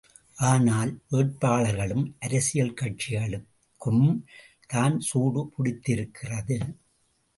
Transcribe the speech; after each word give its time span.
ஆனால், 0.37 0.91
வேட்பாளர்களுக்கும் 1.11 2.07
அரசியல் 2.19 2.73
கட்சிகளுக்கும் 2.73 4.03
தான் 4.67 4.99
சூடு 4.99 5.43
பிடித்திருக்கிறது! 5.55 6.57